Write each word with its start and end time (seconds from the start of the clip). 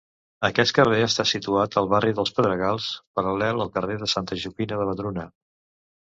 Aquest 0.47 0.73
carrer 0.75 1.01
està 1.07 1.25
situat 1.31 1.75
al 1.81 1.89
barri 1.91 2.13
dels 2.19 2.33
Pedregals, 2.37 2.87
paral·lel 3.19 3.61
al 3.65 3.69
carrer 3.75 3.99
Santa 4.15 4.39
Joaquima 4.45 4.79
de 4.81 4.89
Vedruna. 4.93 5.27